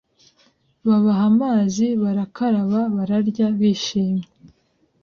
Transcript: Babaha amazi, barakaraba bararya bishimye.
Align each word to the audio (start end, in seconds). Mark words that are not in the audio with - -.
Babaha 0.87 1.23
amazi, 1.31 1.85
barakaraba 2.01 2.79
bararya 2.95 3.47
bishimye. 3.57 4.27